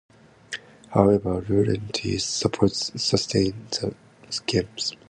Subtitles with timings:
[0.95, 3.93] However, Laurentius' supporters sustained the
[4.31, 4.97] schism.